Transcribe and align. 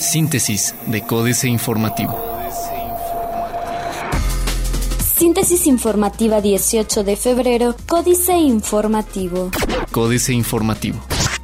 Síntesis 0.00 0.74
de 0.86 1.02
Códice 1.02 1.48
Informativo. 1.48 2.16
Síntesis 5.18 5.66
informativa 5.66 6.40
18 6.40 7.02
de 7.04 7.16
febrero, 7.16 7.74
Códice 7.86 8.36
Informativo. 8.36 9.50
Códice 9.90 10.32
Informativo. 10.32 11.00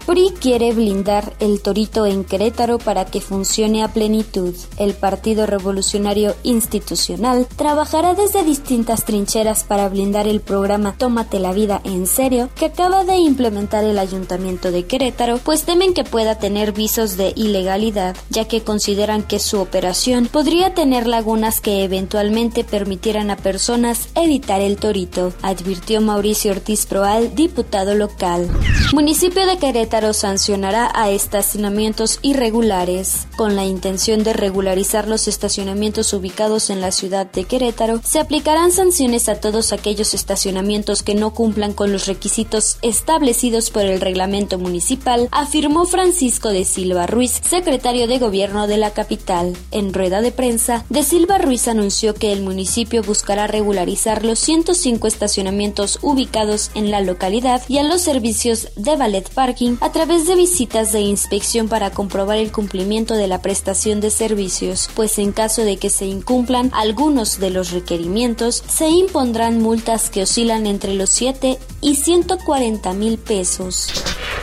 PRI 0.07 0.35
quiere 0.39 0.73
blindar 0.73 1.33
el 1.41 1.63
Torito 1.63 2.05
en 2.05 2.25
Querétaro 2.25 2.79
para 2.79 3.07
que 3.07 3.23
funcione 3.23 3.83
a 3.83 3.89
plenitud. 3.89 4.55
El 4.77 4.93
Partido 4.93 5.47
Revolucionario 5.47 6.35
Institucional 6.43 7.47
trabajará 7.57 8.13
desde 8.13 8.45
distintas 8.45 9.07
trincheras 9.07 9.65
para 9.65 9.89
blindar 9.89 10.29
el 10.29 10.43
programa 10.43 10.95
Tómate 10.99 11.39
la 11.39 11.55
vida 11.55 11.81
en 11.85 12.07
serio 12.07 12.51
que 12.55 12.67
acaba 12.67 13.05
de 13.05 13.17
implementar 13.17 13.83
el 13.85 13.99
Ayuntamiento 13.99 14.71
de 14.71 14.85
Querétaro, 14.85 15.39
pues 15.39 15.63
temen 15.63 15.95
que 15.95 16.05
pueda 16.05 16.39
tener 16.39 16.73
visos 16.73 17.17
de 17.17 17.33
ilegalidad, 17.35 18.15
ya 18.29 18.47
que 18.47 18.61
consideran 18.61 19.23
que 19.23 19.39
su 19.39 19.59
operación 19.59 20.29
podría 20.31 20.75
tener 20.75 21.07
lagunas 21.07 21.63
que 21.63 21.83
eventualmente 21.83 22.63
permitieran 22.63 23.31
a 23.31 23.37
personas 23.37 24.09
evitar 24.15 24.61
el 24.61 24.77
Torito, 24.77 25.33
advirtió 25.41 26.03
Mauricio 26.03 26.51
Ortiz 26.51 26.85
Proal, 26.85 27.35
diputado 27.35 27.95
local. 27.95 28.51
Municipio 28.93 29.47
de 29.47 29.57
Querétaro 29.57 29.94
sancionará 30.13 30.91
a 30.93 31.11
estacionamientos 31.11 32.19
irregulares. 32.23 33.29
Con 33.37 33.55
la 33.55 33.65
intención 33.65 34.25
de 34.25 34.33
regularizar 34.33 35.07
los 35.07 35.29
estacionamientos 35.29 36.13
ubicados 36.13 36.69
en 36.71 36.81
la 36.81 36.91
ciudad 36.91 37.31
de 37.31 37.45
Querétaro, 37.45 38.01
se 38.03 38.19
aplicarán 38.19 38.73
sanciones 38.73 39.29
a 39.29 39.37
todos 39.37 39.73
aquellos 39.73 40.13
estacionamientos 40.13 41.05
que 41.05 41.15
no 41.15 41.33
cumplan 41.33 41.73
con 41.75 41.93
los 41.93 42.07
requisitos 42.07 42.79
establecidos 42.83 43.71
por 43.71 43.83
el 43.83 44.01
reglamento 44.01 44.59
municipal, 44.59 45.29
afirmó 45.31 45.85
Francisco 45.85 46.49
de 46.49 46.65
Silva 46.65 47.07
Ruiz, 47.07 47.41
secretario 47.49 48.09
de 48.09 48.19
Gobierno 48.19 48.67
de 48.67 48.79
la 48.79 48.91
capital. 48.91 49.57
En 49.71 49.95
rueda 49.95 50.23
de 50.23 50.33
prensa, 50.33 50.85
de 50.91 51.05
Silva 51.05 51.39
Ruiz 51.39 51.69
anunció 51.69 52.15
que 52.15 52.33
el 52.33 52.43
municipio 52.43 53.03
buscará 53.03 53.47
regularizar 53.47 54.25
los 54.25 54.41
105 54.41 55.07
estacionamientos 55.07 56.01
ubicados 56.03 56.73
en 56.75 56.91
la 56.91 57.01
localidad 57.01 57.63
y 57.69 57.79
a 57.79 57.85
los 57.85 58.01
servicios 58.01 58.69
de 58.77 58.97
ballet 58.97 59.29
parking 59.31 59.77
a 59.85 59.93
través 59.93 60.27
de 60.27 60.35
visitas 60.35 60.93
de 60.93 61.03
inspección 61.03 61.69
para 61.69 61.91
comprobar 61.91 62.39
el 62.39 62.51
cumplimiento 62.51 63.13
de 63.13 63.27
la 63.29 63.43
prestación 63.43 64.01
de 64.01 64.09
servicios, 64.09 64.89
pues 64.95 65.19
en 65.19 65.31
caso 65.31 65.61
de 65.61 65.77
que 65.77 65.91
se 65.91 66.07
incumplan 66.07 66.71
algunos 66.73 67.39
de 67.39 67.51
los 67.51 67.71
requerimientos, 67.71 68.65
se 68.67 68.89
impondrán 68.89 69.61
multas 69.61 70.09
que 70.09 70.23
oscilan 70.23 70.65
entre 70.65 70.95
los 70.95 71.11
7 71.11 71.59
y 71.83 71.97
140 71.97 72.95
mil 72.95 73.19
pesos. 73.19 73.93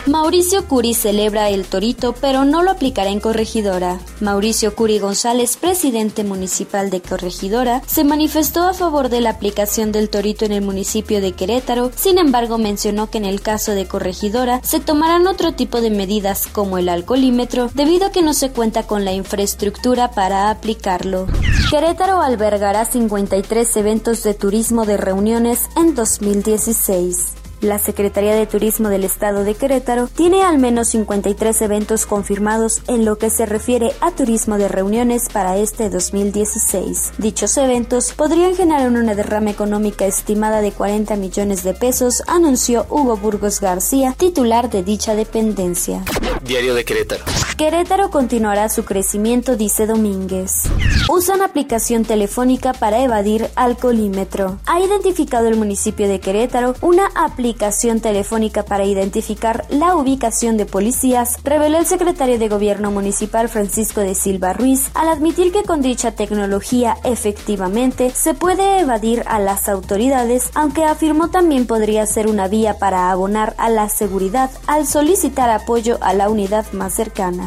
Mauricio 0.06 0.66
Curi 0.66 0.94
celebra 0.94 1.48
el 1.48 1.64
torito, 1.64 2.12
pero 2.12 2.44
no 2.44 2.64
lo 2.64 2.72
aplicará 2.72 3.10
en 3.10 3.20
Corregidora. 3.20 4.00
Mauricio 4.20 4.74
Curi 4.74 4.98
González, 4.98 5.56
presidente 5.56 6.24
municipal 6.24 6.90
de 6.90 7.00
Corregidora, 7.00 7.82
se 7.86 8.02
manifestó 8.02 8.68
a 8.68 8.74
favor 8.74 9.10
de 9.10 9.20
la 9.20 9.30
aplicación 9.30 9.92
del 9.92 10.08
torito 10.08 10.44
en 10.44 10.52
el 10.52 10.62
municipio 10.62 11.20
de 11.20 11.32
Querétaro, 11.32 11.92
sin 11.94 12.18
embargo 12.18 12.58
mencionó 12.58 13.10
que 13.10 13.18
en 13.18 13.24
el 13.24 13.40
caso 13.42 13.72
de 13.72 13.86
Corregidora 13.86 14.60
se 14.64 14.80
tomarán 14.80 15.28
otro 15.32 15.52
tipo 15.54 15.80
de 15.80 15.90
medidas 15.90 16.46
como 16.46 16.76
el 16.76 16.90
alcoholímetro 16.90 17.70
debido 17.74 18.06
a 18.06 18.12
que 18.12 18.22
no 18.22 18.34
se 18.34 18.50
cuenta 18.50 18.82
con 18.86 19.04
la 19.04 19.12
infraestructura 19.12 20.10
para 20.10 20.50
aplicarlo. 20.50 21.26
Querétaro 21.70 22.20
albergará 22.20 22.84
53 22.84 23.76
eventos 23.78 24.22
de 24.22 24.34
turismo 24.34 24.84
de 24.84 24.98
reuniones 24.98 25.70
en 25.74 25.94
2016. 25.94 27.41
La 27.62 27.78
Secretaría 27.78 28.34
de 28.34 28.48
Turismo 28.48 28.88
del 28.88 29.04
Estado 29.04 29.44
de 29.44 29.54
Querétaro 29.54 30.08
tiene 30.08 30.42
al 30.42 30.58
menos 30.58 30.88
53 30.88 31.62
eventos 31.62 32.06
confirmados 32.06 32.82
en 32.88 33.04
lo 33.04 33.18
que 33.18 33.30
se 33.30 33.46
refiere 33.46 33.92
a 34.00 34.10
turismo 34.10 34.58
de 34.58 34.66
reuniones 34.66 35.28
para 35.32 35.56
este 35.56 35.88
2016. 35.88 37.12
Dichos 37.18 37.56
eventos 37.56 38.14
podrían 38.14 38.56
generar 38.56 38.88
una 38.88 39.14
derrama 39.14 39.50
económica 39.50 40.06
estimada 40.06 40.60
de 40.60 40.72
40 40.72 41.14
millones 41.14 41.62
de 41.62 41.72
pesos, 41.72 42.24
anunció 42.26 42.84
Hugo 42.90 43.16
Burgos 43.16 43.60
García, 43.60 44.16
titular 44.18 44.68
de 44.68 44.82
dicha 44.82 45.14
dependencia. 45.14 46.02
Diario 46.42 46.74
de 46.74 46.84
Querétaro. 46.84 47.22
Querétaro 47.56 48.10
continuará 48.10 48.68
su 48.70 48.84
crecimiento, 48.84 49.54
dice 49.54 49.86
Domínguez. 49.86 50.64
Usan 51.08 51.40
aplicación 51.42 52.04
telefónica 52.04 52.72
para 52.72 53.04
evadir 53.04 53.48
alcoholímetro. 53.54 54.58
Ha 54.66 54.80
identificado 54.80 55.46
el 55.46 55.54
municipio 55.54 56.08
de 56.08 56.18
Querétaro 56.18 56.74
una 56.80 57.06
aplicación 57.14 57.51
telefónica 57.54 58.64
para 58.64 58.84
identificar 58.84 59.64
la 59.68 59.96
ubicación 59.96 60.56
de 60.56 60.66
policías, 60.66 61.36
reveló 61.44 61.78
el 61.78 61.86
secretario 61.86 62.38
de 62.38 62.48
Gobierno 62.48 62.90
Municipal 62.90 63.48
Francisco 63.48 64.00
de 64.00 64.14
Silva 64.14 64.52
Ruiz 64.52 64.90
al 64.94 65.08
admitir 65.08 65.52
que 65.52 65.62
con 65.62 65.82
dicha 65.82 66.12
tecnología 66.12 66.96
efectivamente 67.04 68.10
se 68.10 68.34
puede 68.34 68.80
evadir 68.80 69.22
a 69.26 69.38
las 69.38 69.68
autoridades, 69.68 70.50
aunque 70.54 70.84
afirmó 70.84 71.30
también 71.30 71.66
podría 71.66 72.06
ser 72.06 72.26
una 72.26 72.48
vía 72.48 72.78
para 72.78 73.10
abonar 73.10 73.54
a 73.58 73.68
la 73.68 73.88
seguridad 73.88 74.50
al 74.66 74.86
solicitar 74.86 75.50
apoyo 75.50 75.98
a 76.00 76.14
la 76.14 76.28
unidad 76.28 76.70
más 76.72 76.94
cercana. 76.94 77.46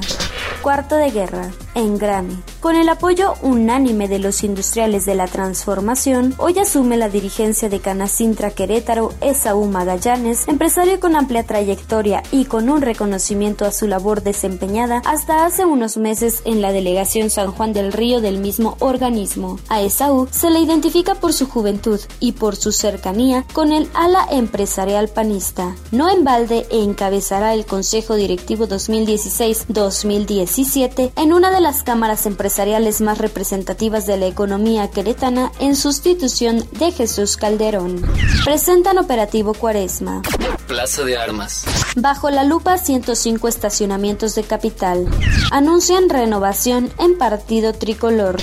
Cuarto 0.61 0.95
de 0.95 1.11
guerra, 1.11 1.51
en 1.75 1.97
Grami. 1.97 2.54
Con 2.65 2.75
el 2.75 2.89
apoyo 2.89 3.35
unánime 3.43 4.07
de 4.07 4.17
los 4.17 4.43
industriales 4.43 5.05
de 5.05 5.13
la 5.13 5.27
transformación, 5.27 6.33
hoy 6.39 6.57
asume 6.57 6.97
la 6.97 7.09
dirigencia 7.09 7.69
de 7.69 7.79
Canacintra 7.79 8.49
Querétaro 8.49 9.13
Esaú 9.21 9.65
Magallanes, 9.65 10.47
empresario 10.47 10.99
con 10.99 11.15
amplia 11.15 11.43
trayectoria 11.43 12.23
y 12.31 12.45
con 12.45 12.71
un 12.71 12.81
reconocimiento 12.81 13.65
a 13.65 13.71
su 13.71 13.85
labor 13.85 14.23
desempeñada 14.23 15.03
hasta 15.05 15.45
hace 15.45 15.63
unos 15.63 15.97
meses 15.97 16.41
en 16.43 16.63
la 16.63 16.71
delegación 16.71 17.29
San 17.29 17.51
Juan 17.51 17.71
del 17.71 17.93
Río 17.93 18.19
del 18.19 18.39
mismo 18.39 18.77
organismo. 18.79 19.59
A 19.69 19.83
Esaú 19.83 20.27
se 20.31 20.49
le 20.49 20.59
identifica 20.59 21.13
por 21.13 21.33
su 21.33 21.47
juventud 21.47 21.99
y 22.19 22.31
por 22.31 22.55
su 22.55 22.71
cercanía 22.71 23.45
con 23.53 23.73
el 23.73 23.87
ala 23.93 24.25
empresarial 24.31 25.09
panista. 25.09 25.75
No 25.91 26.09
en 26.09 26.23
balde 26.23 26.65
encabezará 26.71 27.53
el 27.53 27.67
Consejo 27.67 28.15
Directivo 28.15 28.67
2016-2017 28.67 31.11
en 31.15 31.31
una 31.31 31.51
de 31.51 31.61
las 31.61 31.83
cámaras 31.83 32.25
empresariales 32.25 32.54
más 33.01 33.17
representativas 33.17 34.05
de 34.05 34.17
la 34.17 34.27
economía 34.27 34.89
queretana 34.89 35.51
en 35.59 35.75
sustitución 35.75 36.65
de 36.71 36.91
Jesús 36.91 37.35
Calderón. 37.35 38.01
Presentan 38.45 38.97
operativo 38.97 39.53
Cuaresma. 39.53 40.21
Plaza 40.65 41.03
de 41.03 41.17
Armas. 41.17 41.65
Bajo 41.97 42.29
la 42.29 42.45
lupa 42.45 42.77
105 42.77 43.49
estacionamientos 43.49 44.35
de 44.35 44.43
capital. 44.43 45.05
Anuncian 45.51 46.09
renovación 46.09 46.91
en 46.97 47.17
partido 47.17 47.73
tricolor. 47.73 48.37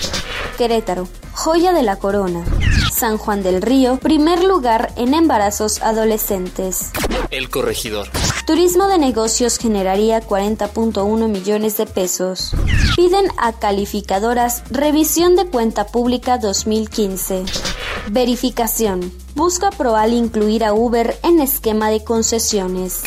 Querétaro, 0.58 1.08
joya 1.32 1.72
de 1.72 1.82
la 1.82 1.96
corona. 1.96 2.44
San 2.92 3.16
Juan 3.16 3.42
del 3.42 3.62
Río, 3.62 3.96
primer 3.96 4.44
lugar 4.44 4.92
en 4.96 5.14
embarazos 5.14 5.80
adolescentes. 5.80 6.90
El 7.30 7.48
corregidor. 7.48 8.08
Turismo 8.46 8.88
de 8.88 8.98
negocios 8.98 9.56
generaría 9.56 10.20
40.1 10.20 11.28
millones 11.28 11.76
de 11.76 11.86
pesos. 11.86 12.50
Piden 12.96 13.26
a 13.38 13.52
calificadoras 13.52 14.64
revisión 14.68 15.36
de 15.36 15.46
cuenta 15.46 15.86
pública 15.86 16.38
2015. 16.38 17.44
Verificación. 18.10 19.12
Busca 19.36 19.70
Proal 19.70 20.12
incluir 20.12 20.64
a 20.64 20.74
Uber 20.74 21.16
en 21.22 21.40
esquema 21.40 21.88
de 21.88 22.02
concesiones. 22.02 23.02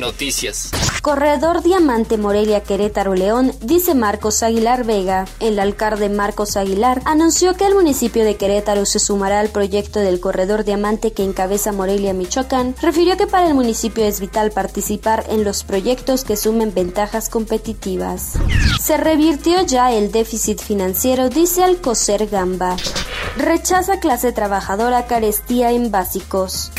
Noticias. 0.00 0.70
Corredor 1.02 1.62
Diamante 1.62 2.18
Morelia 2.18 2.62
Querétaro 2.62 3.14
León, 3.14 3.52
dice 3.62 3.94
Marcos 3.94 4.42
Aguilar 4.42 4.84
Vega. 4.84 5.26
El 5.38 5.58
alcalde 5.58 6.08
Marcos 6.08 6.56
Aguilar 6.56 7.00
anunció 7.04 7.54
que 7.54 7.66
el 7.66 7.74
municipio 7.74 8.24
de 8.24 8.36
Querétaro 8.36 8.84
se 8.86 8.98
sumará 8.98 9.40
al 9.40 9.48
proyecto 9.50 10.00
del 10.00 10.20
Corredor 10.20 10.64
Diamante 10.64 11.12
que 11.12 11.24
encabeza 11.24 11.72
Morelia 11.72 12.12
Michoacán. 12.12 12.74
Refirió 12.82 13.16
que 13.16 13.26
para 13.26 13.46
el 13.46 13.54
municipio 13.54 14.04
es 14.04 14.20
vital 14.20 14.50
participar 14.50 15.24
en 15.28 15.44
los 15.44 15.64
proyectos 15.64 16.24
que 16.24 16.36
sumen 16.36 16.74
ventajas 16.74 17.28
competitivas. 17.28 18.32
Se 18.80 18.96
revirtió 18.96 19.62
ya 19.62 19.92
el 19.92 20.10
déficit 20.12 20.60
financiero, 20.60 21.28
dice 21.28 21.62
Alcocer 21.62 22.26
Gamba. 22.26 22.76
Rechaza 23.36 24.00
clase 24.00 24.32
trabajadora 24.32 25.06
carestía 25.06 25.70
en 25.70 25.90
básicos. 25.90 26.72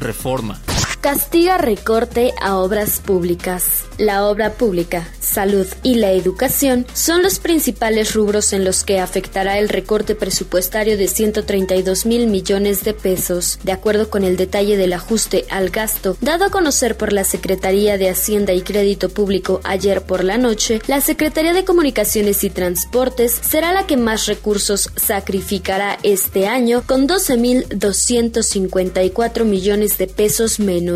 Reforma. 0.00 0.60
Castiga 1.00 1.58
recorte 1.58 2.34
a 2.40 2.56
obras 2.58 2.98
públicas. 2.98 3.84
La 3.98 4.26
obra 4.26 4.54
pública, 4.54 5.08
salud 5.20 5.66
y 5.84 5.94
la 5.94 6.10
educación 6.10 6.86
son 6.92 7.22
los 7.22 7.38
principales 7.38 8.14
rubros 8.14 8.52
en 8.52 8.64
los 8.64 8.82
que 8.82 8.98
afectará 8.98 9.58
el 9.58 9.68
recorte 9.68 10.16
presupuestario 10.16 10.96
de 10.96 11.06
132 11.06 12.04
mil 12.04 12.26
millones 12.26 12.82
de 12.82 12.94
pesos, 12.94 13.60
de 13.62 13.72
acuerdo 13.72 14.10
con 14.10 14.24
el 14.24 14.36
detalle 14.36 14.76
del 14.76 14.92
ajuste 14.92 15.44
al 15.50 15.70
gasto 15.70 16.16
dado 16.20 16.44
a 16.44 16.50
conocer 16.50 16.96
por 16.96 17.12
la 17.12 17.22
Secretaría 17.22 17.96
de 17.96 18.10
Hacienda 18.10 18.52
y 18.52 18.62
Crédito 18.62 19.08
Público 19.08 19.60
ayer 19.62 20.02
por 20.02 20.24
la 20.24 20.36
noche. 20.36 20.80
La 20.88 21.00
Secretaría 21.00 21.52
de 21.52 21.64
Comunicaciones 21.64 22.42
y 22.42 22.50
Transportes 22.50 23.40
será 23.48 23.72
la 23.72 23.86
que 23.86 23.96
más 23.96 24.26
recursos 24.26 24.90
sacrificará 24.96 25.96
este 26.02 26.48
año 26.48 26.82
con 26.86 27.06
12 27.06 27.36
mil 27.36 27.66
254 27.68 29.44
millones 29.44 29.96
de 29.96 30.08
pesos 30.08 30.58
menos 30.58 30.87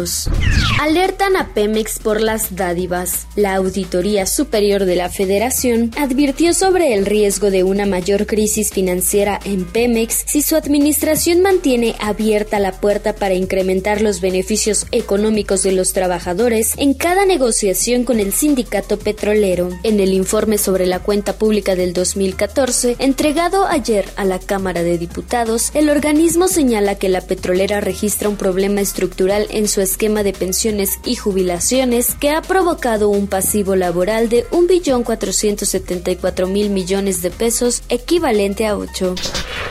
Alertan 0.81 1.37
a 1.37 1.49
Pemex 1.53 1.99
por 1.99 2.23
las 2.23 2.57
dádivas. 2.57 3.27
La 3.37 3.57
Auditoría 3.57 4.25
Superior 4.25 4.87
de 4.87 4.97
la 4.97 5.11
Federación 5.11 5.91
advirtió 5.99 6.55
sobre 6.55 6.95
el 6.95 7.05
riesgo 7.05 7.51
de 7.51 7.63
una 7.63 7.85
mayor 7.85 8.27
crisis 8.27 8.71
financiera 8.71 9.39
en 9.45 9.67
Pemex 9.67 10.25
si 10.27 10.41
su 10.41 10.57
administración 10.57 11.43
mantiene 11.43 11.95
abierta 12.01 12.59
la 12.59 12.73
puerta 12.73 13.15
para 13.15 13.35
incrementar 13.35 14.01
los 14.01 14.23
beneficios 14.23 14.87
económicos 14.93 15.63
de 15.63 15.73
los 15.73 15.93
trabajadores 15.93 16.73
en 16.79 16.95
cada 16.95 17.27
negociación 17.27 18.05
con 18.05 18.19
el 18.19 18.33
sindicato 18.33 18.99
petrolero. 18.99 19.69
En 19.83 20.01
el 20.01 20.15
informe 20.15 20.57
sobre 20.57 20.87
la 20.87 21.01
cuenta 21.01 21.35
pública 21.35 21.77
del 21.77 21.93
2014, 21.93 22.97
entregado 22.99 23.67
ayer 23.67 24.07
a 24.17 24.25
la 24.25 24.39
Cámara 24.39 24.83
de 24.83 24.97
Diputados, 24.97 25.71
el 25.75 25.91
organismo 25.91 26.49
señala 26.49 26.95
que 26.95 27.11
la 27.11 27.21
petrolera 27.21 27.83
registra 27.83 28.31
un 28.31 28.37
problema 28.37 28.81
estructural 28.81 29.47
en 29.51 29.69
su 29.69 29.82
esquema 29.83 30.23
de 30.23 30.33
pensiones 30.33 30.99
y 31.05 31.17
jubilaciones 31.17 32.15
que 32.15 32.31
ha 32.31 32.43
provocado 32.43 33.09
un 33.09 33.27
pasivo 33.27 33.75
laboral 33.77 34.29
de 34.29 34.49
1.474.000 34.51 36.71
millones 36.71 37.23
de 37.23 37.31
pesos, 37.31 37.83
equivalente 37.89 38.67
a 38.67 38.77
8. 38.77 39.15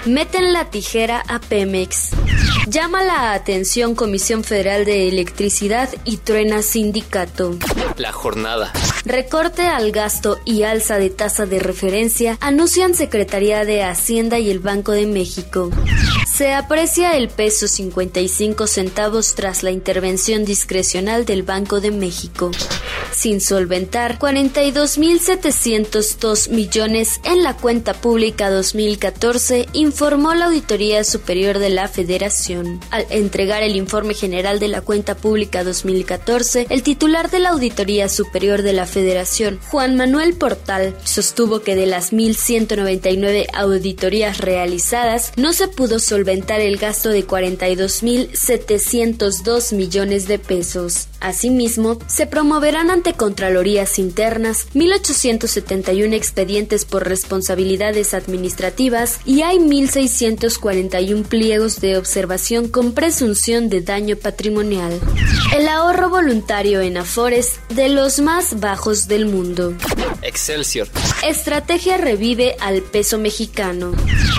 Meten 0.06 0.54
la 0.54 0.70
tijera 0.70 1.24
a 1.28 1.40
Pemex. 1.40 2.10
Llama 2.68 3.04
la 3.04 3.34
atención 3.34 3.96
Comisión 3.96 4.44
Federal 4.44 4.86
de 4.86 5.08
Electricidad 5.08 5.90
y 6.06 6.18
truena 6.18 6.62
sindicato. 6.62 7.58
La 7.98 8.12
jornada. 8.12 8.72
Recorte 9.06 9.64
al 9.64 9.92
gasto 9.92 10.40
y 10.46 10.64
alza 10.64 10.98
de 10.98 11.10
tasa 11.10 11.46
de 11.46 11.60
referencia 11.60 12.38
anuncian 12.40 12.96
Secretaría 12.96 13.66
de 13.66 13.84
Hacienda 13.84 14.40
y 14.40 14.50
el 14.50 14.60
Banco 14.60 14.92
de 14.92 15.06
México. 15.06 15.70
Se 16.42 16.54
aprecia 16.54 17.18
el 17.18 17.30
peso 17.30 17.68
55 17.68 18.66
centavos 18.66 19.36
tras 19.36 19.62
la 19.62 19.70
intervención 19.70 20.44
discrecional 20.44 21.24
del 21.24 21.44
Banco 21.44 21.82
de 21.82 21.92
México. 21.92 22.50
Sin 23.12 23.42
solventar 23.42 24.18
42.702 24.18 26.50
millones 26.50 27.22
en 27.26 27.44
la 27.44 27.56
cuenta 27.56 27.94
pública 27.94 28.50
2014, 28.50 29.68
informó 29.74 30.34
la 30.34 30.46
Auditoría 30.46 31.04
Superior 31.04 31.60
de 31.60 31.70
la 31.70 31.88
Federación. 31.88 32.80
Al 32.90 33.06
entregar 33.12 33.62
el 33.62 33.76
informe 33.76 34.16
general 34.16 34.60
de 34.60 34.70
la 34.70 34.82
cuenta 34.82 35.16
pública 35.16 35.64
2014, 35.64 36.66
el 36.72 36.82
titular 36.82 37.30
de 37.30 37.38
la 37.38 37.50
Auditoría 37.50 38.10
Superior 38.10 38.64
de 38.64 38.74
la 38.74 38.88
Federación, 38.88 39.60
Juan 39.70 39.96
Manuel 39.96 40.34
Portal, 40.34 40.98
sostuvo 41.04 41.62
que 41.62 41.76
de 41.76 41.86
las 41.86 42.14
1.199 42.14 43.46
auditorías 43.54 44.40
realizadas, 44.40 45.34
no 45.36 45.54
se 45.54 45.68
pudo 45.68 46.00
solventar 46.00 46.31
el 46.62 46.78
gasto 46.78 47.10
de 47.10 47.28
42.702 47.28 49.76
millones 49.76 50.28
de 50.28 50.40
pesos. 50.40 51.11
Asimismo, 51.22 52.00
se 52.08 52.26
promoverán 52.26 52.90
ante 52.90 53.14
Contralorías 53.14 54.00
Internas 54.00 54.68
1.871 54.74 56.14
expedientes 56.14 56.84
por 56.84 57.08
responsabilidades 57.08 58.14
administrativas 58.14 59.20
y 59.24 59.44
hay 59.44 59.60
1.641 59.60 61.24
pliegos 61.24 61.80
de 61.80 61.98
observación 61.98 62.68
con 62.68 62.94
presunción 62.94 63.70
de 63.70 63.82
daño 63.82 64.16
patrimonial. 64.16 65.00
El 65.56 65.68
ahorro 65.68 66.10
voluntario 66.10 66.82
en 66.82 66.98
Afores 66.98 67.60
de 67.70 67.90
los 67.90 68.20
más 68.20 68.60
bajos 68.60 69.08
del 69.08 69.28
mundo. 69.28 69.76
Excelsior. 70.24 70.88
Estrategia 71.24 71.98
revive 71.98 72.56
al 72.60 72.82
peso 72.82 73.18
mexicano. 73.18 73.92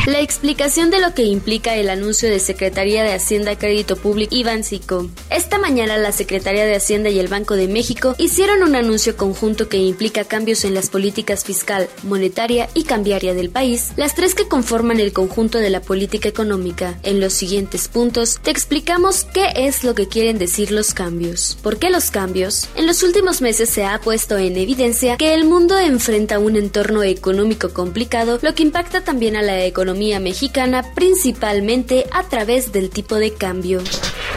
La 0.07 0.21
explicación 0.21 0.91
de 0.91 1.01
lo 1.01 1.15
que 1.15 1.23
implica 1.23 1.77
el 1.77 1.91
anuncio 1.91 2.29
de 2.29 2.41
Secretaría 2.41 3.05
de 3.05 3.15
Hacienda 3.15 3.57
Crédito 3.57 3.97
Público 3.97 4.35
y 4.35 4.43
Bancico. 4.43 5.09
Esta 5.31 5.59
mañana 5.59 5.97
la 5.97 6.13
Secretaría 6.13 6.65
de 6.65 6.72
Hacienda 6.77 7.11
y 7.11 7.19
el 7.19 7.29
Banco 7.29 7.57
de 7.57 7.69
México 7.69 8.15
hicieron 8.19 8.63
un 8.63 8.75
anuncio 8.75 9.17
conjunto 9.17 9.69
que 9.69 9.79
implica 9.79 10.25
cambios 10.25 10.65
en 10.65 10.75
las 10.75 10.91
políticas 10.91 11.45
fiscal, 11.45 11.89
monetaria 12.03 12.69
y 12.75 12.85
cambiaria 12.85 13.35
del 13.35 13.51
país, 13.51 13.93
las 13.97 14.15
tres 14.15 14.35
que 14.35 14.49
conforman 14.49 15.01
el 15.01 15.13
conjunto 15.13 15.59
de 15.59 15.71
la 15.71 15.81
política 15.81 16.29
económica. 16.29 16.99
En 17.03 17.21
los 17.21 17.33
siguientes 17.33 17.89
puntos 17.89 18.39
te 18.43 18.51
explicamos 18.51 19.25
qué 19.25 19.53
es 19.55 19.85
lo 19.85 19.95
que 19.95 20.09
quieren 20.09 20.39
decir 20.39 20.71
los 20.71 20.95
cambios. 20.95 21.59
¿Por 21.63 21.79
qué 21.79 21.91
los 21.91 22.11
cambios? 22.11 22.69
En 22.75 22.87
los 22.87 23.03
últimos 23.03 23.41
meses 23.41 23.69
se 23.69 23.85
ha 23.85 24.01
puesto 24.01 24.39
en 24.39 24.57
evidencia 24.57 25.17
que 25.17 25.35
el 25.35 25.45
mundo 25.45 25.79
enfrenta 25.79 26.39
un 26.39 26.57
entorno 26.57 27.03
económico 27.03 27.73
complicado, 27.73 28.39
lo 28.43 28.55
que 28.55 28.63
impacta 28.63 29.03
también 29.03 29.37
a 29.37 29.43
la 29.43 29.65
economía 29.65 30.21
mexicana 30.21 30.95
principalmente 30.95 32.07
a 32.13 32.29
través 32.29 32.73
del 32.73 32.91
tipo 32.91 33.17
de 33.17 33.33
cambio. 33.33 33.83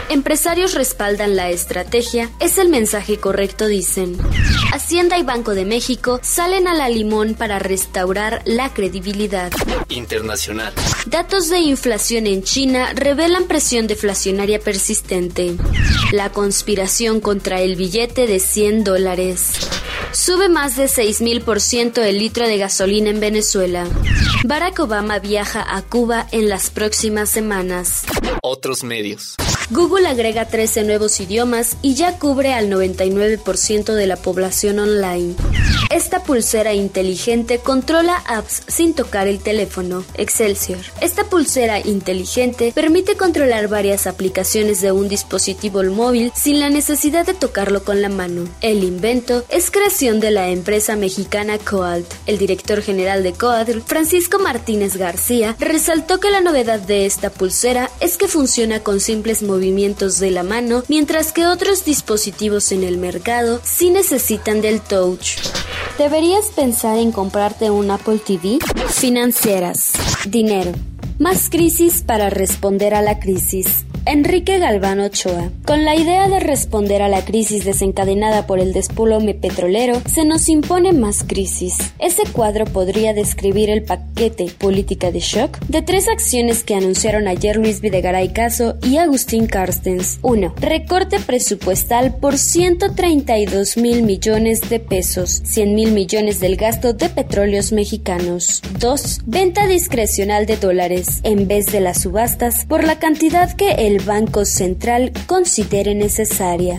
Empresarios 0.08 0.74
respaldan 0.74 1.34
la 1.34 1.50
estrategia, 1.50 2.30
es 2.38 2.58
el 2.58 2.68
mensaje 2.68 3.18
correcto, 3.18 3.66
dicen. 3.66 4.16
Hacienda 4.72 5.18
y 5.18 5.24
Banco 5.24 5.54
de 5.54 5.64
México 5.64 6.20
salen 6.22 6.68
a 6.68 6.74
la 6.74 6.88
limón 6.88 7.34
para 7.34 7.58
restaurar 7.58 8.42
la 8.44 8.72
credibilidad. 8.72 9.50
Internacional. 9.88 10.72
Datos 11.06 11.48
de 11.48 11.58
inflación 11.58 12.28
en 12.28 12.44
China 12.44 12.92
revelan 12.94 13.48
presión 13.48 13.88
deflacionaria 13.88 14.60
persistente. 14.60 15.56
La 16.12 16.30
conspiración 16.30 17.20
contra 17.20 17.60
el 17.60 17.74
billete 17.74 18.28
de 18.28 18.38
100 18.38 18.84
dólares. 18.84 19.54
Sube 20.12 20.48
más 20.48 20.76
de 20.76 20.84
6.000% 20.84 21.98
el 22.02 22.18
litro 22.18 22.46
de 22.46 22.58
gasolina 22.58 23.10
en 23.10 23.18
Venezuela. 23.18 23.86
Barack 24.44 24.78
Obama 24.78 25.18
viaja 25.18 25.64
a 25.76 25.82
Cuba 25.82 26.28
en 26.30 26.48
las 26.48 26.70
próximas 26.70 27.28
semanas. 27.28 28.04
Otros 28.42 28.84
medios. 28.84 29.36
Google 29.70 30.06
agrega 30.06 30.46
13 30.46 30.84
nuevos 30.84 31.18
idiomas 31.18 31.76
y 31.82 31.94
ya 31.94 32.20
cubre 32.20 32.52
al 32.52 32.70
99% 32.70 33.94
de 33.94 34.06
la 34.06 34.14
población 34.14 34.78
online. 34.78 35.34
Esta 35.90 36.22
pulsera 36.22 36.72
inteligente 36.72 37.58
controla 37.58 38.16
apps 38.28 38.62
sin 38.68 38.94
tocar 38.94 39.26
el 39.26 39.40
teléfono. 39.40 40.04
Excelsior. 40.14 40.78
Esta 41.00 41.24
pulsera 41.24 41.80
inteligente 41.80 42.72
permite 42.74 43.16
controlar 43.16 43.66
varias 43.66 44.06
aplicaciones 44.06 44.80
de 44.80 44.92
un 44.92 45.08
dispositivo 45.08 45.82
móvil 45.82 46.32
sin 46.36 46.60
la 46.60 46.70
necesidad 46.70 47.26
de 47.26 47.34
tocarlo 47.34 47.82
con 47.82 48.02
la 48.02 48.08
mano. 48.08 48.44
El 48.60 48.84
invento 48.84 49.44
es 49.48 49.72
creación 49.72 50.20
de 50.20 50.30
la 50.30 50.48
empresa 50.48 50.94
mexicana 50.94 51.58
Coalt. 51.58 52.06
El 52.26 52.38
director 52.38 52.82
general 52.82 53.24
de 53.24 53.32
Coalt, 53.32 53.84
Francisco 53.84 54.38
Martínez 54.38 54.96
García, 54.96 55.56
resaltó 55.58 56.20
que 56.20 56.30
la 56.30 56.40
novedad 56.40 56.78
de 56.78 57.04
esta 57.04 57.30
pulsera 57.30 57.90
es 57.98 58.16
que 58.16 58.28
funciona 58.28 58.80
con 58.80 59.00
simples 59.00 59.42
movimientos 59.42 59.55
de 59.58 60.30
la 60.30 60.42
mano, 60.42 60.82
mientras 60.88 61.32
que 61.32 61.46
otros 61.46 61.84
dispositivos 61.84 62.72
en 62.72 62.82
el 62.82 62.98
mercado 62.98 63.60
sí 63.64 63.90
necesitan 63.90 64.60
del 64.60 64.80
touch. 64.80 65.38
¿Deberías 65.98 66.46
pensar 66.54 66.98
en 66.98 67.10
comprarte 67.10 67.70
un 67.70 67.90
Apple 67.90 68.18
TV? 68.18 68.58
Financieras. 68.88 69.92
Dinero. 70.28 70.72
Más 71.18 71.48
crisis 71.48 72.02
para 72.02 72.28
responder 72.28 72.94
a 72.94 73.00
la 73.00 73.18
crisis. 73.18 73.85
Enrique 74.06 74.60
Galván 74.60 75.00
Ochoa. 75.00 75.50
Con 75.66 75.84
la 75.84 75.96
idea 75.96 76.28
de 76.28 76.38
responder 76.38 77.02
a 77.02 77.08
la 77.08 77.24
crisis 77.24 77.64
desencadenada 77.64 78.46
por 78.46 78.60
el 78.60 78.72
despolome 78.72 79.34
petrolero, 79.34 80.00
se 80.06 80.24
nos 80.24 80.48
impone 80.48 80.92
más 80.92 81.24
crisis. 81.24 81.76
Ese 81.98 82.22
cuadro 82.30 82.66
podría 82.66 83.14
describir 83.14 83.68
el 83.68 83.82
paquete 83.82 84.46
política 84.56 85.10
de 85.10 85.18
shock 85.18 85.58
de 85.66 85.82
tres 85.82 86.06
acciones 86.06 86.62
que 86.62 86.76
anunciaron 86.76 87.26
ayer 87.26 87.56
Luis 87.56 87.80
Videgaray 87.80 88.32
Caso 88.32 88.76
y 88.80 88.98
Agustín 88.98 89.48
Carstens. 89.48 90.20
1. 90.22 90.54
Recorte 90.60 91.18
presupuestal 91.18 92.14
por 92.18 92.38
132 92.38 93.76
mil 93.76 94.04
millones 94.04 94.70
de 94.70 94.78
pesos, 94.78 95.42
100 95.44 95.74
mil 95.74 95.90
millones 95.90 96.38
del 96.38 96.54
gasto 96.54 96.92
de 96.92 97.08
petróleos 97.08 97.72
mexicanos. 97.72 98.62
2. 98.78 99.22
Venta 99.26 99.66
discrecional 99.66 100.46
de 100.46 100.56
dólares, 100.58 101.18
en 101.24 101.48
vez 101.48 101.66
de 101.66 101.80
las 101.80 102.02
subastas, 102.02 102.66
por 102.66 102.84
la 102.84 103.00
cantidad 103.00 103.50
que 103.56 103.72
el 103.72 103.95
Banco 104.02 104.44
Central 104.44 105.12
considere 105.26 105.94
necesaria. 105.94 106.76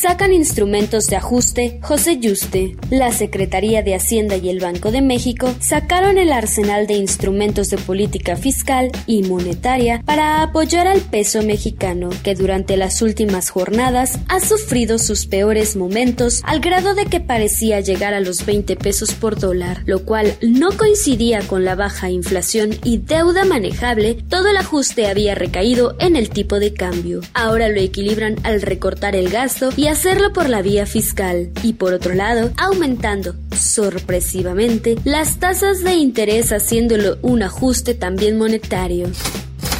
Sacan 0.00 0.32
instrumentos 0.32 1.08
de 1.08 1.16
ajuste 1.16 1.80
José 1.82 2.20
Yuste. 2.20 2.76
La 2.88 3.10
Secretaría 3.10 3.82
de 3.82 3.96
Hacienda 3.96 4.36
y 4.36 4.48
el 4.48 4.60
Banco 4.60 4.92
de 4.92 5.02
México 5.02 5.52
sacaron 5.58 6.18
el 6.18 6.30
arsenal 6.30 6.86
de 6.86 6.94
instrumentos 6.94 7.68
de 7.70 7.78
política 7.78 8.36
fiscal 8.36 8.92
y 9.08 9.24
monetaria 9.24 10.00
para 10.04 10.42
apoyar 10.42 10.86
al 10.86 11.00
peso 11.00 11.42
mexicano, 11.42 12.10
que 12.22 12.36
durante 12.36 12.76
las 12.76 13.02
últimas 13.02 13.50
jornadas 13.50 14.20
ha 14.28 14.38
sufrido 14.38 14.98
sus 14.98 15.26
peores 15.26 15.74
momentos 15.74 16.42
al 16.44 16.60
grado 16.60 16.94
de 16.94 17.06
que 17.06 17.18
parecía 17.18 17.80
llegar 17.80 18.14
a 18.14 18.20
los 18.20 18.46
20 18.46 18.76
pesos 18.76 19.14
por 19.14 19.40
dólar, 19.40 19.82
lo 19.84 20.04
cual 20.04 20.32
no 20.42 20.68
coincidía 20.76 21.40
con 21.40 21.64
la 21.64 21.74
baja 21.74 22.08
inflación 22.08 22.70
y 22.84 22.98
deuda 22.98 23.44
manejable, 23.44 24.14
todo 24.28 24.46
el 24.46 24.58
ajuste 24.58 25.08
había 25.08 25.34
recaído 25.34 25.96
en 25.98 26.14
el 26.14 26.30
tipo 26.30 26.60
de 26.60 26.72
cambio. 26.72 27.20
Ahora 27.34 27.68
lo 27.68 27.80
equilibran 27.80 28.36
al 28.44 28.62
recortar 28.62 29.16
el 29.16 29.28
gasto 29.28 29.70
y 29.76 29.87
hacerlo 29.88 30.32
por 30.32 30.48
la 30.48 30.62
vía 30.62 30.86
fiscal 30.86 31.50
y 31.62 31.74
por 31.74 31.92
otro 31.92 32.14
lado 32.14 32.50
aumentando 32.56 33.34
sorpresivamente 33.56 34.96
las 35.04 35.38
tasas 35.38 35.82
de 35.82 35.94
interés 35.94 36.52
haciéndolo 36.52 37.18
un 37.22 37.42
ajuste 37.42 37.94
también 37.94 38.38
monetario. 38.38 39.08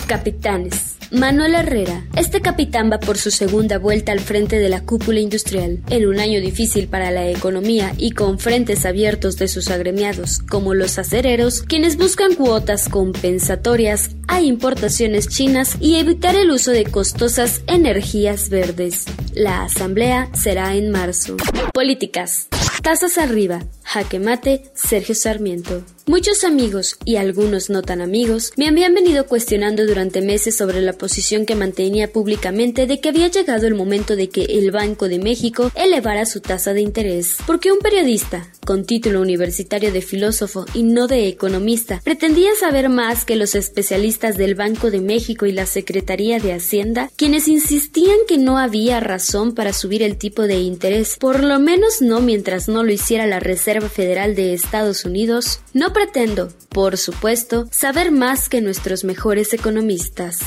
Capitanes. 0.07 0.98
Manuel 1.11 1.55
Herrera. 1.55 2.05
Este 2.17 2.43
capitán 2.43 2.91
va 2.93 3.01
por 3.01 3.17
su 3.17 3.31
segunda 3.31 3.79
vuelta 3.79 4.13
al 4.13 4.21
frente 4.21 4.59
de 4.59 4.69
la 4.69 4.83
cúpula 4.83 5.21
industrial, 5.21 5.81
en 5.89 6.07
un 6.07 6.19
año 6.21 6.41
difícil 6.41 6.89
para 6.89 7.11
la 7.11 7.29
economía 7.29 7.95
y 7.97 8.11
con 8.11 8.39
frentes 8.39 8.85
abiertos 8.85 9.37
de 9.37 9.49
sus 9.49 9.71
agremiados, 9.71 10.41
como 10.41 10.75
los 10.75 10.99
acereros, 10.99 11.63
quienes 11.63 11.97
buscan 11.97 12.35
cuotas 12.35 12.89
compensatorias 12.89 14.11
a 14.27 14.43
importaciones 14.43 15.29
chinas 15.29 15.77
y 15.81 15.97
evitar 15.97 16.37
el 16.37 16.51
uso 16.51 16.73
de 16.73 16.85
costosas 16.85 17.63
energías 17.67 18.51
verdes. 18.51 19.07
La 19.35 19.63
asamblea 19.63 20.29
será 20.35 20.75
en 20.75 20.91
marzo. 20.91 21.37
Políticas. 21.73 22.49
Tasas 22.83 23.17
arriba. 23.17 23.61
Jaque 23.89 24.19
mate. 24.19 24.63
Sergio 24.75 25.15
Sarmiento. 25.15 25.83
Muchos 26.07 26.45
amigos 26.45 26.97
y 27.05 27.17
algunos 27.17 27.69
no 27.69 27.83
tan 27.83 28.01
amigos 28.01 28.53
me 28.57 28.67
habían 28.67 28.95
venido 28.95 29.27
cuestionando 29.27 29.87
durante 29.87 30.23
meses 30.23 30.57
sobre 30.57 30.81
la 30.81 30.95
posición 30.95 31.45
que 31.45 31.55
mantenía 31.55 32.13
públicamente 32.13 32.87
de 32.87 33.01
que 33.01 33.11
había 33.11 33.29
llegado 33.29 33.67
el 33.67 33.75
momento 33.75 34.17
de 34.17 34.31
que 34.31 34.45
el 34.45 34.71
Banco 34.71 35.09
de 35.09 35.19
México 35.19 35.71
elevara 35.75 36.25
su 36.25 36.41
tasa 36.41 36.73
de 36.73 36.81
interés. 36.81 37.37
Porque 37.47 37.73
un 37.73 37.79
periodista, 37.79 38.51
con 38.65 38.85
título 38.85 39.21
universitario 39.21 39.93
de 39.93 40.01
filósofo 40.01 40.65
y 40.73 40.83
no 40.83 41.09
de 41.09 41.29
economista, 41.29 42.01
pretendía 42.03 42.51
saber 42.59 42.89
más 42.89 43.27
que 43.27 43.37
los 43.37 43.55
especialistas 43.55 44.39
del 44.39 44.55
Banco 44.55 44.91
de 44.91 45.01
México 45.01 45.45
y 45.45 45.53
la 45.53 45.67
Secretaría 45.67 46.39
de 46.39 46.55
Hacienda, 46.55 47.11
quienes 47.17 47.49
insistían 47.49 48.19
que 48.27 48.39
no 48.39 48.59
había 48.59 49.01
razón 49.01 49.55
para 49.55 49.75
subir 49.75 50.03
el 50.03 50.17
tipo 50.17 50.43
de 50.43 50.61
interés, 50.61 51.17
por 51.19 51.45
lo 51.45 51.59
menos 51.59 52.01
no 52.01 52.21
mientras 52.21 52.69
no 52.69 52.83
lo 52.83 52.93
hiciera 52.93 53.27
la 53.27 53.41
Reserva 53.41 53.78
Federal 53.87 54.35
de 54.35 54.53
Estados 54.55 55.05
Unidos, 55.05 55.61
no 55.73 55.93
pretendo, 55.93 56.49
por 56.71 56.97
supuesto, 56.97 57.69
saber 57.71 58.11
más 58.11 58.49
que 58.49 58.61
nuestros 58.61 59.05
mejores 59.05 59.53
economistas. 59.55 60.41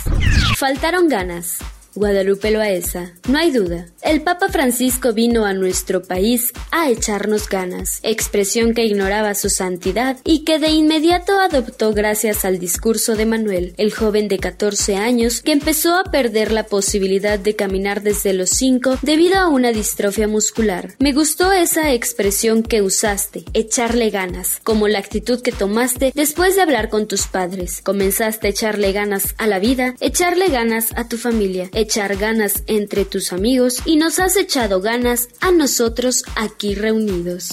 Faltaron 0.58 1.08
ganas. 1.08 1.60
Guadalupe 1.94 2.52
Loaesa. 2.52 3.14
No 3.28 3.38
hay 3.38 3.52
duda. 3.52 3.88
El 4.02 4.22
Papa 4.22 4.50
Francisco 4.50 5.14
vino 5.14 5.46
a 5.46 5.54
nuestro 5.54 6.02
país 6.02 6.54
a 6.72 6.90
echarnos 6.90 7.50
ganas, 7.50 8.00
expresión 8.02 8.74
que 8.74 8.86
ignoraba 8.86 9.36
su 9.36 9.50
santidad 9.50 10.18
y 10.24 10.44
que 10.44 10.58
de 10.58 10.70
inmediato 10.70 11.40
adoptó 11.40 11.94
gracias 11.94 12.46
al 12.46 12.60
discurso 12.60 13.16
de 13.16 13.26
Manuel, 13.26 13.74
el 13.78 13.94
joven 13.94 14.28
de 14.28 14.40
14 14.40 14.96
años 14.96 15.42
que 15.42 15.52
empezó 15.52 15.96
a 15.96 16.06
perder 16.06 16.52
la 16.52 16.64
posibilidad 16.64 17.38
de 17.38 17.56
caminar 17.56 18.02
desde 18.02 18.34
los 18.34 18.50
5 18.52 19.00
debido 19.02 19.38
a 19.38 19.50
una 19.50 19.72
distrofia 19.72 20.28
muscular. 20.28 20.96
Me 21.00 21.14
gustó 21.14 21.52
esa 21.52 21.94
expresión 21.94 22.64
que 22.64 22.82
usaste, 22.82 23.44
echarle 23.54 24.10
ganas, 24.10 24.60
como 24.64 24.88
la 24.88 25.00
actitud 25.00 25.42
que 25.42 25.52
tomaste 25.52 26.12
después 26.16 26.56
de 26.56 26.62
hablar 26.62 26.90
con 26.90 27.08
tus 27.08 27.28
padres. 27.28 27.82
Comenzaste 27.84 28.48
a 28.48 28.50
echarle 28.50 28.94
ganas 28.94 29.36
a 29.38 29.46
la 29.46 29.60
vida, 29.60 29.96
echarle 30.00 30.48
ganas 30.48 30.88
a 30.96 31.08
tu 31.08 31.18
familia, 31.18 31.70
echar 31.82 32.16
ganas 32.18 32.64
entre 32.68 33.06
tus 33.06 33.34
amigos 33.34 33.82
y 33.86 33.98
nos 33.98 34.20
has 34.20 34.38
echado 34.38 34.82
ganas 34.82 35.30
a 35.40 35.52
nosotros 35.52 36.24
aquí 36.36 36.76
reunidos. 36.76 37.50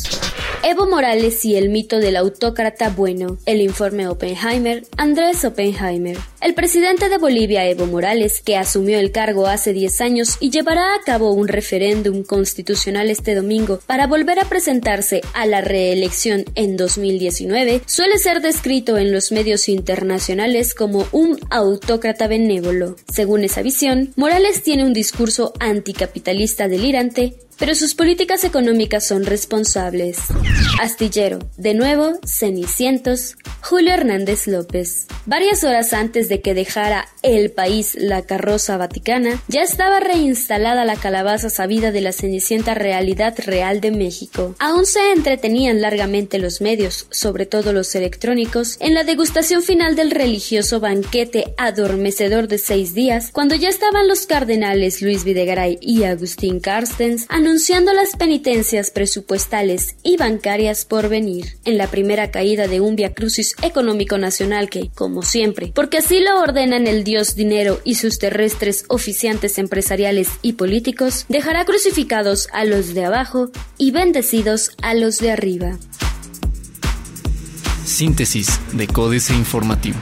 Evo 0.64 0.88
Morales 0.88 1.44
y 1.44 1.54
el 1.54 1.68
mito 1.68 2.00
del 2.00 2.16
autócrata 2.16 2.90
bueno. 2.90 3.38
El 3.46 3.60
informe 3.60 4.08
Oppenheimer, 4.08 4.84
Andrés 4.96 5.44
Oppenheimer. 5.44 6.18
El 6.40 6.54
presidente 6.54 7.08
de 7.08 7.18
Bolivia, 7.18 7.66
Evo 7.68 7.86
Morales, 7.86 8.42
que 8.44 8.56
asumió 8.56 8.98
el 8.98 9.12
cargo 9.12 9.46
hace 9.46 9.72
10 9.72 10.00
años 10.00 10.36
y 10.40 10.50
llevará 10.50 10.94
a 10.94 11.00
cabo 11.04 11.32
un 11.32 11.46
referéndum 11.46 12.24
constitucional 12.24 13.08
este 13.08 13.36
domingo 13.36 13.78
para 13.86 14.08
volver 14.08 14.40
a 14.40 14.48
presentarse 14.48 15.20
a 15.32 15.46
la 15.46 15.60
reelección 15.60 16.44
en 16.56 16.76
2019, 16.76 17.82
suele 17.86 18.18
ser 18.18 18.40
descrito 18.40 18.98
en 18.98 19.12
los 19.12 19.30
medios 19.30 19.68
internacionales 19.68 20.74
como 20.74 21.06
un 21.12 21.38
autócrata 21.50 22.26
benévolo. 22.26 22.96
Según 23.12 23.44
esa 23.44 23.62
visión, 23.62 24.12
Morales 24.16 24.62
tiene 24.62 24.84
un 24.84 24.92
discurso 24.92 25.52
anticapitalista 25.60 26.68
delirante 26.68 27.34
pero 27.58 27.74
sus 27.74 27.94
políticas 27.94 28.44
económicas 28.44 29.06
son 29.06 29.24
responsables. 29.24 30.18
Astillero, 30.80 31.38
de 31.56 31.74
nuevo, 31.74 32.18
Cenicientos, 32.24 33.36
Julio 33.60 33.92
Hernández 33.92 34.46
López. 34.46 35.06
Varias 35.26 35.64
horas 35.64 35.92
antes 35.92 36.28
de 36.28 36.40
que 36.40 36.54
dejara 36.54 37.08
el 37.22 37.50
país 37.50 37.96
la 37.98 38.22
carroza 38.22 38.76
vaticana, 38.76 39.42
ya 39.48 39.62
estaba 39.62 40.00
reinstalada 40.00 40.84
la 40.84 40.96
calabaza 40.96 41.50
sabida 41.50 41.90
de 41.90 42.00
la 42.00 42.12
cenicienta 42.12 42.74
realidad 42.74 43.34
real 43.38 43.80
de 43.80 43.90
México. 43.90 44.54
Aún 44.58 44.86
se 44.86 45.12
entretenían 45.12 45.82
largamente 45.82 46.38
los 46.38 46.60
medios, 46.60 47.06
sobre 47.10 47.44
todo 47.44 47.72
los 47.72 47.94
electrónicos, 47.94 48.76
en 48.80 48.94
la 48.94 49.04
degustación 49.04 49.62
final 49.62 49.96
del 49.96 50.10
religioso 50.10 50.80
banquete 50.80 51.54
adormecedor 51.58 52.48
de 52.48 52.58
seis 52.58 52.94
días, 52.94 53.30
cuando 53.32 53.54
ya 53.54 53.68
estaban 53.68 54.08
los 54.08 54.26
cardenales 54.26 55.02
Luis 55.02 55.24
Videgaray 55.24 55.78
y 55.80 56.04
Agustín 56.04 56.60
Carstens 56.60 57.26
anunciando 57.48 57.94
las 57.94 58.14
penitencias 58.14 58.90
presupuestales 58.90 59.96
y 60.02 60.18
bancarias 60.18 60.84
por 60.84 61.08
venir, 61.08 61.56
en 61.64 61.78
la 61.78 61.86
primera 61.86 62.30
caída 62.30 62.68
de 62.68 62.82
un 62.82 62.94
Via 62.94 63.14
Crucis 63.14 63.54
económico 63.62 64.18
nacional 64.18 64.68
que, 64.68 64.90
como 64.94 65.22
siempre, 65.22 65.72
porque 65.74 65.96
así 65.96 66.20
lo 66.20 66.42
ordenan 66.42 66.86
el 66.86 67.04
dios 67.04 67.36
dinero 67.36 67.80
y 67.84 67.94
sus 67.94 68.18
terrestres 68.18 68.84
oficiantes 68.88 69.56
empresariales 69.56 70.28
y 70.42 70.52
políticos, 70.52 71.24
dejará 71.30 71.64
crucificados 71.64 72.48
a 72.52 72.66
los 72.66 72.92
de 72.92 73.06
abajo 73.06 73.50
y 73.78 73.92
bendecidos 73.92 74.72
a 74.82 74.92
los 74.92 75.16
de 75.16 75.30
arriba. 75.30 75.78
Síntesis 77.86 78.60
de 78.74 78.86
Códice 78.88 79.32
Informativo. 79.32 79.96